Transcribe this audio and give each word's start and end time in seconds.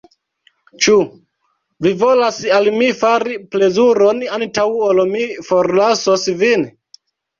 Ĉu 0.85 0.95
vi 1.87 1.91
volas 1.99 2.39
al 2.59 2.69
mi 2.77 2.87
fari 3.01 3.37
plezuron, 3.57 4.25
antaŭ 4.39 4.67
ol 4.89 5.03
mi 5.15 5.23
forlasos 5.51 6.25
vin? 6.43 6.65